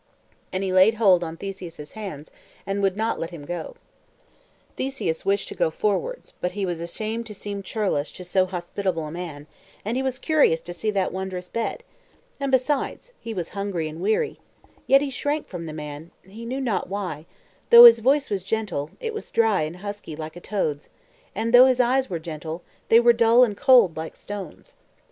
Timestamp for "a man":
9.05-9.45